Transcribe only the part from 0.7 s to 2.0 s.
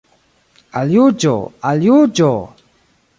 Al Juĝo, al